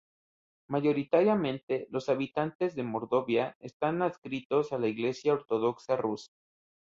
[0.67, 6.31] Mayoritariamente, los habitantes de Mordovia, están adscritos a la Iglesia ortodoxa rusa.